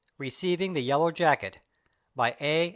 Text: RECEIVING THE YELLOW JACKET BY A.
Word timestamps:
RECEIVING 0.17 0.73
THE 0.73 0.81
YELLOW 0.81 1.11
JACKET 1.11 1.59
BY 2.15 2.35
A. 2.39 2.69